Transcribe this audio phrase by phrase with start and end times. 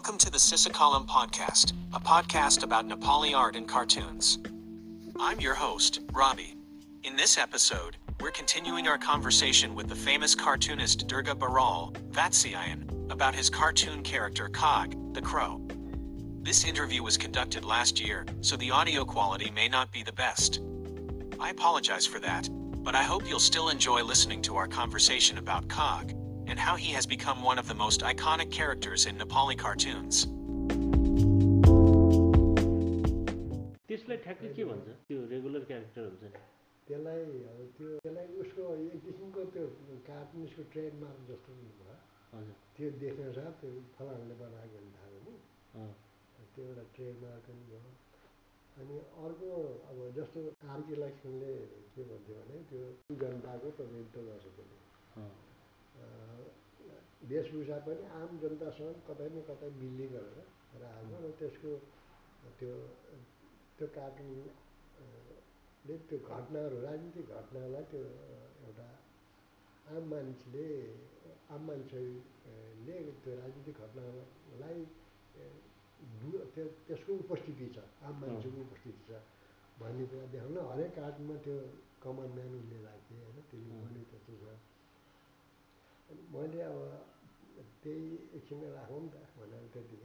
[0.00, 4.38] Welcome to the Sisakalam Podcast, a podcast about Nepali art and cartoons.
[5.20, 6.56] I'm your host, Robbie.
[7.04, 13.34] In this episode, we're continuing our conversation with the famous cartoonist Durga Baral, Vatsyayan, about
[13.34, 15.60] his cartoon character Cog, the Crow.
[16.40, 20.62] This interview was conducted last year, so the audio quality may not be the best.
[21.38, 22.48] I apologize for that,
[22.82, 26.14] but I hope you'll still enjoy listening to our conversation about Cog
[26.50, 30.26] and how he has become one of the most iconic characters in Nepali cartoons.
[33.90, 34.86] त्यसलाई ठ्याक्कै के भन्छ?
[35.08, 36.40] त्यो regular character हुन्छ नि।
[36.88, 39.64] त्यसलाई अब त्यो त्यसलाई उसको एक किसिमको त्यो
[40.10, 41.96] कार्टुनिसको ट्रेडमार्क जस्तो पनि भयो।
[42.34, 45.34] हजुर। त्यो देख्ने साथ त्यो फलानाले बनाएको भने थाहा नि।
[45.78, 45.92] अँ,
[46.54, 47.90] त्यो एउटा ट्रेडमार्क पनि भयो।
[48.80, 48.96] अनि
[49.26, 49.50] अर्को
[49.90, 50.40] अब जस्तो
[50.74, 51.54] आरके लक्ष्मणले
[51.94, 52.82] के भन्थ्यो भने त्यो
[53.22, 54.78] जनताको प्रतिनिधित्व गर्छ त्यसले
[55.20, 55.49] अँ, अँ,
[57.30, 60.38] वेशभूषा पनि आम जनतासँग कतै न कतै मिल्ने गरेर
[60.82, 61.72] राखेको र त्यसको
[62.58, 62.72] त्यो
[63.76, 64.30] त्यो कार्टुन
[64.96, 65.06] अँ,
[65.84, 68.00] ले त्यो घटनाहरू राजनीतिक घटनालाई त्यो
[68.62, 68.88] एउटा
[69.90, 70.66] आम मान्छेले
[71.50, 74.78] आम मान्छेले त्यो राजनीतिक घटनालाई
[76.50, 79.20] त्यो त्यसको उपस्थिति छ आम मान्छेको उपस्थिति छ
[79.78, 81.56] भन्ने कुरा देखाउन हरेक कार्टुनमा त्यो
[82.02, 83.36] कमन म्यान उसले राख्थेँ होइन?
[83.42, 84.44] त्यसले अँ। भने त्यस्तो छ।
[86.10, 86.78] मैले अब
[87.82, 89.96] त्यही एकछिन राखौँ नि त भनेर त्यति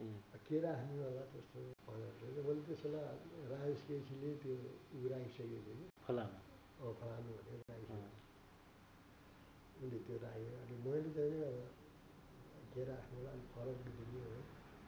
[0.00, 0.04] ए,
[0.46, 4.54] के राख्ने होला त्यस्तो भनेर मैले त्यसो भए राजेश केसीले त्यो
[4.96, 6.38] उ राखिसकेको थियो कि। फलाना
[6.80, 8.18] अँ फलानु भनेर राखिसकेको।
[9.80, 11.56] उसले त्यो राख्यो। अनि मैले चाहिँ अब
[12.72, 14.38] के राख्नु होला अलिक फरक बुझ्ने हो।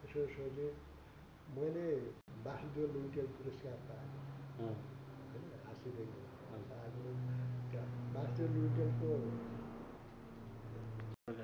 [0.03, 0.73] यसो सोचेँ
[1.57, 1.87] मैले
[2.47, 4.19] वासुदेव लुइटेल पुरस्कार पाएको।
[4.63, 4.75] अँ,
[5.31, 6.21] होइन हाँसिरहेको
[6.83, 7.15] हजुर।
[8.13, 9.52] पाएको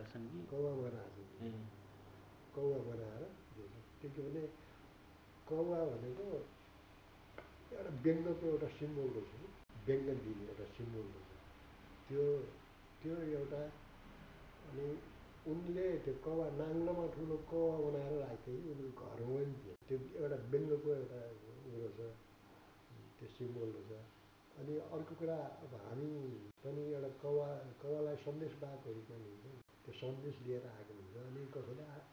[0.08, 0.40] प्रकाशन कि?
[0.50, 1.48] कौवा बनाएको छु
[2.54, 3.22] कौवा बनाएर
[3.56, 4.42] दिएको त्यो के भने
[5.48, 6.26] कौवा भनेको
[7.76, 9.46] एउटा व्यङ्गको एउटा सिम्बल रहेछ कि?
[9.86, 11.30] व्यङ्ग दिने एउटा सिम्बल रहेछ।
[12.08, 12.24] त्यो
[13.00, 13.62] त्यो एउटा
[14.68, 14.86] अनि
[15.52, 18.68] उनले त्यो कौवा नाङ्लोमा ठुलो कौवा बनाएर राख्थ्यो कि?
[18.72, 21.20] उनीहरूको घरमा पनि थियो। त्यो एउटा व्यङ्गको एउटा
[21.68, 22.00] उ रहेछ।
[23.16, 23.92] त्यो सिम्बल रहेछ।
[24.58, 26.12] अनि अर्को कुरा अब हामी
[26.64, 27.48] पनि एउटा कौवा
[27.82, 32.06] कौवालाई सन्देश बाघहरू पनि त्यो सन्देश लिएर आएको हुन्छ अनि कसैले आ-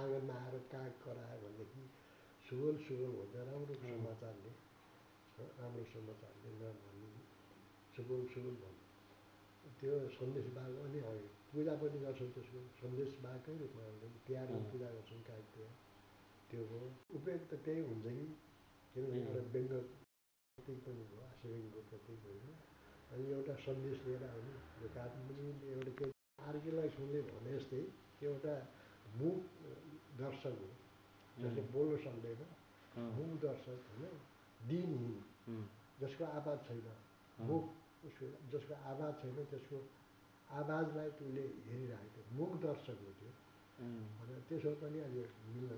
[0.00, 1.82] आँगनमा आएर काग करायो भनेदेखि
[2.46, 4.52] सुगोल सुगोल भन्छ राम्रो समाचारले
[5.36, 7.10] ह, राम्रो समाचारले नभनी
[7.96, 8.80] सुगोल सुगोल भन्छ
[9.80, 14.70] त्यो सन्देश बाघ अनि हामी पूजा पनि गर्छौँ त्यसको सन्देश बाघकै रूपमा हामीले तिहारमा अँ।
[14.70, 15.74] पूजा गर्छौँ काग तिहार
[16.50, 16.78] त्यो हो
[17.18, 18.26] उपयोग त त्यही हुन्छ कि
[18.94, 19.72] किनभने। एउटा व्यङ्ग
[20.58, 22.48] प्रतीक पनि हो आशीर्वादको प्रतीक होइन
[23.12, 26.10] अनि एउटा सन्देश लिएर आउने यो कार्टुन पनि एउटा के
[26.46, 27.80] आरके लक्ष्मणले भने जस्तै
[28.26, 28.54] एउटा
[29.20, 29.36] मुख
[30.20, 30.68] दर्शक हो
[31.42, 32.42] जसले बोल्न सक्दैन।
[33.16, 34.14] मुख दर्शक होइन
[34.68, 35.16] दिनहीन
[35.48, 35.64] उम्,
[36.00, 36.86] जसको आवाज छैन
[37.48, 37.64] मुख
[38.06, 39.78] उसको जसको आवाज छैन त्यसको
[40.60, 43.32] आवाजलाई उसले हेरिरहेको थियो। मुख दर्शक हो त्यो।
[43.82, 45.22] भनेर त्यसो पनि अहिले
[45.52, 45.70] मिल्न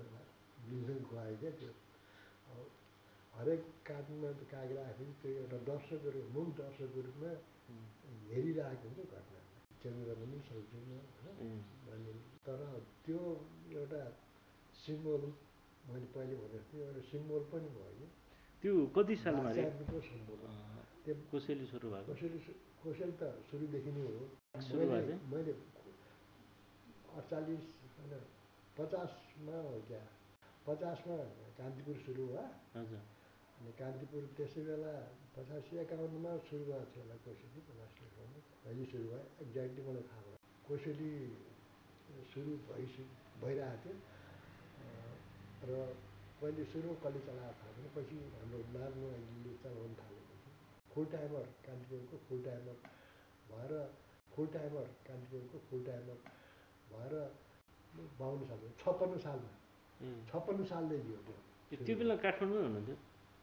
[0.69, 1.71] मिल्न गयो क्या त्यो
[3.35, 7.31] हरेक त काग राखेपछि त्यो एउटा दर्शकको रूप मुख दर्शकको रूपमा
[8.31, 9.44] हेरिरहेको हुन्छ घटनालाई
[9.85, 10.83] चेन्ज गर्न पनि सक्दैन
[11.15, 11.57] होइन
[11.91, 12.13] अनि
[12.45, 12.61] तर
[13.05, 13.19] त्यो
[13.73, 14.01] एउटा
[14.75, 15.21] सिम्बल
[15.85, 18.07] मैले पहिले भने जस्तै एउटा सिम्बल पनि भयो
[18.63, 20.39] त्यो कति सालमा सिम्बल
[21.03, 22.39] त्यो कसैले सुरु भएको कसैले
[22.81, 24.23] कसैले त सुरुदेखि नै हो?
[25.29, 25.53] मैले
[27.13, 27.65] अडचालिस
[27.95, 28.13] होइन
[28.77, 30.01] पचासमा हो क्या
[30.65, 31.17] पचासमा
[31.57, 33.01] कान्तिपुर सुरु भयो हजुर
[33.59, 34.93] अनि कान्तिपुर त्यसै बेला
[35.35, 40.21] पचासी एकाउन्नमा सुरु भएको थियो होला कोसेली पचासी एकाउन्न कहिले सुरु भयो एक्ज्याक्टली मलाई थाहा
[40.25, 41.11] भएन कोसेली
[42.31, 43.03] सुरु भइसु
[43.41, 43.95] भइरहेको थियो
[45.69, 45.73] र
[46.39, 50.51] कहिले सुरु कहिले चलाएको थाहा छैन पछि हाम्रो नारायण आइले चलाउन थालेपछि
[50.91, 52.77] फुल टाइमर कान्तिपुरको फुल टाइमर
[53.49, 53.73] भएर
[54.33, 56.17] फुल टाइमर कान्तिपुरको फुल टाइमर
[56.91, 57.13] भएर
[58.19, 59.51] बाउन्न सालमा छप्पन्न सालमा
[60.29, 61.35] छप्पन्न सालदेखि हो
[61.69, 62.97] त्यो त्यो बेला काठमाडौँमै हुनुहुन्थ्यो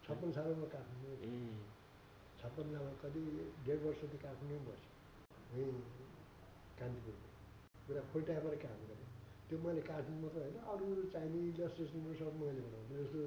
[0.04, 1.31] छप्पन्न सालमा काठमाडौँ। ए
[2.40, 3.20] छप्पन्न सालमा कति
[3.66, 4.90] डेढ वर्ष त काठमाडौँ बस्यो।
[5.52, 5.81] यहीँ
[6.78, 7.28] कान्तिपुरमा।
[7.87, 9.08] पुरा फुल टाइमर काम गरेँ।
[9.49, 13.20] त्यो मैले काठमाडौँ मात्र होइन अरू चाहिने इलस्ट्रेसनहरू सब मैले बनाउँथेँ। जस्तो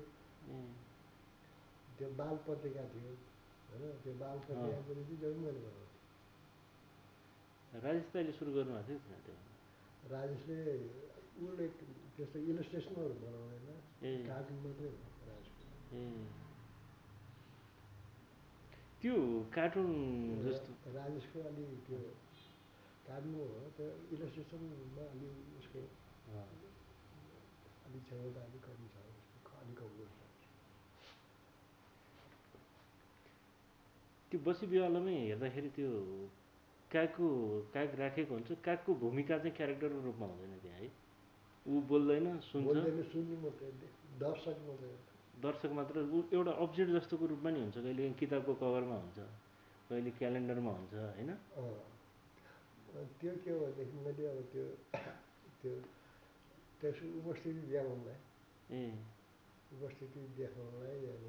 [1.98, 3.12] त्यो बाल पत्रिका थियो
[3.70, 5.94] होइन त्यो बाल पत्रिका पनि जहिले मैले बनाउँथेँ।
[7.84, 9.36] राजेश दाइले सुरु गर्नुभएको थियो त्यो?
[10.12, 10.60] राजेशले
[11.44, 11.66] उसले
[12.16, 13.80] त्यस्तो इलस्ट्रेसनहरू बनाउँदैन।
[14.28, 14.98] कार्टुन मात्रै हो
[15.30, 16.45] राजेशको।
[19.06, 19.22] त्यो
[19.54, 19.90] कार्टुन
[20.42, 21.98] जस्तो। राजेशको अलि त्यो
[23.06, 23.46] कार्टुन हो
[23.78, 23.86] त्यो
[24.18, 25.28] इलस्ट्रेसनमा अलि
[25.62, 25.80] उसको
[27.86, 28.96] अलिक क्षमता अलिक कमी छ
[29.38, 30.18] उसको अलिक कमजोर छ।
[34.32, 35.90] त्यो बसी बिवालोमै हेर्दाखेरि त्यो
[36.90, 37.28] कागको
[37.78, 40.90] काग राखेको हुन्छ कागको भूमिका चाहिँ क्यारेक्टरको रूपमा हुँदैन त्यहाँ है।
[41.70, 43.70] ऊ बोल्दैन सुन्छ। बोल्दैन सुन्नु मात्रै
[44.18, 44.98] दर्शक मात्रै।
[45.44, 49.20] दर्शक मात्र ऊ एउटा अब्जेक्ट जस्तोको रूपमा नि हुन्छ। कहिले किताबको कभरमा हुन्छ
[49.90, 51.32] कहिले क्यालेन्डरमा हुन्छ होइन।
[53.20, 54.66] त्यो के हो भनेदेखि मैले अब त्यो
[55.62, 55.74] त्यो
[56.80, 58.18] त्यसको उपस्थिति देखाउनलाई।
[58.72, 58.82] ए।
[59.76, 61.24] उपस्थिति देखाउनलाई अब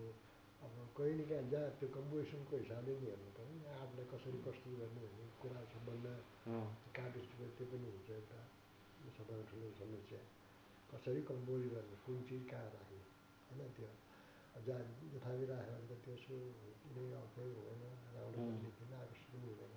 [0.64, 5.24] अब कहिले काहीँ जहाँ त्यो कम्पोजिसनको हिसाबले नि हेर्नु पऱ्यो आर्टलाई कसरी प्रस्तुत गर्ने भन्ने
[5.42, 6.06] कुरा सम्बन्ध
[6.96, 8.40] कार्टिस्टको त्यो पनि हुन्छ एउटा
[9.16, 10.20] सबभन्दा ठुलो समस्या।
[10.90, 13.00] कसरी कम्पोज गर्ने कुन चिज कहाँ राख्ने?
[13.48, 13.88] होइन त्यो
[14.66, 14.82] जहाँ
[15.14, 16.36] यथावि राख्यो भने त त्यसको
[16.84, 17.82] कुनै अर्थै हुँदैन
[18.14, 19.72] राम्रो। लेखिँदैन आकर्षित पनि हुँदैन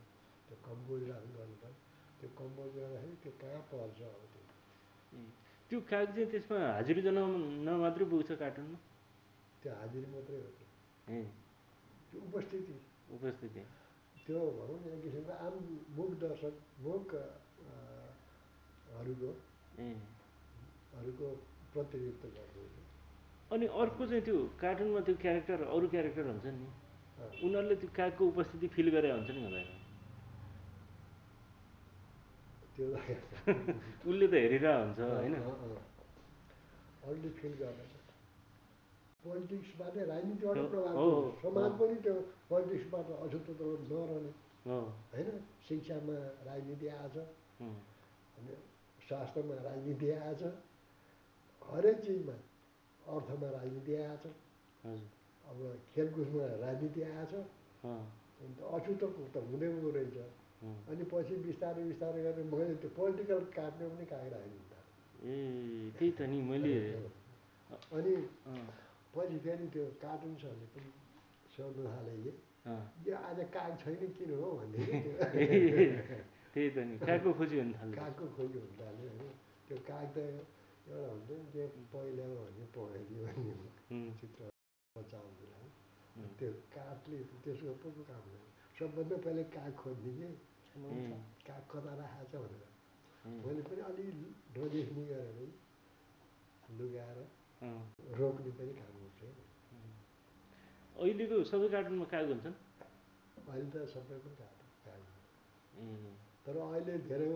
[0.48, 1.74] त्यो कम्पोज राख्नु गर्नु पऱ्यो
[2.20, 4.44] त्यो कम्पोज गर्दाखेरि त्यो कहाँ पर्छ अब त्यो
[5.70, 7.34] त्यो काग चाहिँ त्यसमा हाजिरी जनाउन
[7.78, 8.78] मात्रै पुग्छ कार्टुनमा
[9.62, 10.68] त्यो हाजिरी मात्रै हो त्यो
[12.10, 12.76] त्यो उपस्थिति
[13.16, 13.62] उपस्थिति
[14.26, 15.54] त्यो भनौँ न एक किसिमको आम
[15.98, 17.76] मुख दर्शक मुख अ,
[20.94, 21.28] हरूको
[21.74, 22.64] प्रतिनिधित्व गर्दै
[23.52, 26.68] अनि अर्को चाहिँ त्यो कार्टुनमा त्यो क्यारेक्टर अरू क्यारेक्टर हुन्छ नि।
[27.44, 29.70] उनीहरूले त्यो कागको उपस्थिति फिल गरे हुन्छ नि हुँदैन।
[34.10, 35.34] उसले त हेरिरहेको हुन्छ होइन।
[39.24, 42.16] पोलिटिक्सबाट राजनीतिबाट हो, प्रभाव हो, हुन्छ। समाज। पनि त्यो
[42.50, 44.32] पोलिटिक्सबाट अछुतो नरहने।
[44.66, 44.78] हो।
[45.12, 45.28] होइन?
[45.68, 46.18] शिक्षामा
[46.48, 48.54] राजनीति आएछ अनि
[49.08, 50.44] स्वास्थ्यमा राजनीति आएछ
[51.62, 52.36] हरेक चिजमा।
[53.16, 54.26] अर्थमा राजनीति आएछ
[55.50, 55.58] अब
[55.94, 57.34] खेलकुदमा राजनीति आएछ
[58.44, 60.18] अन्त अछुतो त हुँदै हुँदो रहेछ।
[60.90, 64.66] अनि पछि बिस्तारै बिस्तारै गरेर मैले त्यो पोलिटिकल काट्ने पनि कागेर आइदिनु
[65.26, 65.36] ए
[65.98, 66.74] त्यही त नि मैले
[67.96, 68.14] अनि
[69.16, 70.90] पछि फेरि त्यो कार्टुन्सहरूले पनि
[71.56, 72.14] सोध्नु थाले।
[73.08, 75.12] यो आज काग छैन किन हो त्यो
[76.54, 79.32] त्यही त नि कागको खोजी हुन थाल्यो। कागको खोजी हुन थाल्यो होइन।
[79.68, 80.18] त्यो काग त
[80.90, 83.54] एउटा हुन्छ नि त्यो पहिल्यामा भन्ने पहेँली भन्ने
[84.20, 84.42] चित्र
[86.18, 88.48] उम्, त्यो कागले त्यसको पो काम गर्यो
[88.78, 90.30] सबभन्दा पहिले काग खोज्ने कि
[91.48, 92.66] काग कता राखेको छ भनेर
[93.46, 94.06] मैले पनि अलि
[94.56, 95.48] गरेर पनि
[96.78, 97.20] लुगाएर।
[98.20, 99.34] रोक्ने पनि काम गर्थेँ
[100.96, 102.58] अहिलेको सबै कार्टुनमा काग हुन्छन्
[103.50, 105.02] अहिले त सबैको काग काग
[106.46, 107.28] तर अहिले धेरै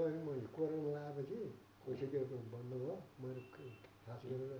[0.55, 1.39] कोरोना लगाएपछि
[1.84, 3.76] कोसेकेको बन्द भयो मैले क-
[4.06, 4.52] खास गरेर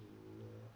[0.00, 0.68] उम्,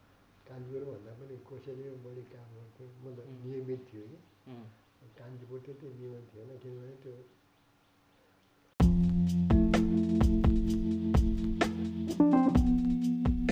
[0.49, 3.39] कान्तिपुरभन्दा पनि कोसेलीमा बढी काम गर्थेँ म त उम्.
[3.47, 4.19] नियमित थियो कि
[4.51, 4.65] उम्,
[5.21, 7.17] कान्तिपुर त्यति नियमित थिएन किनभने त्यो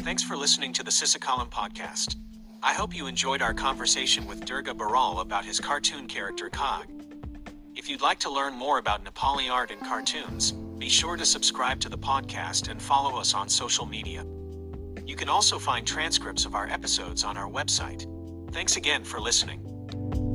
[0.04, 2.16] Thanks for listening to the Sisakalam podcast.
[2.62, 6.86] I hope you enjoyed our conversation with Durga Baral about his cartoon character Cog.
[7.74, 11.79] If you'd like to learn more about Nepali art and cartoons, be sure to subscribe
[11.79, 14.25] to the podcast and follow us on social media.
[15.05, 18.05] You can also find transcripts of our episodes on our website.
[18.51, 20.26] Thanks again for listening.